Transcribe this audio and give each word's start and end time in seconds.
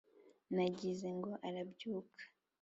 ntagize 0.53 1.07
ngo 1.17 1.31
arabyuka, 1.47 2.23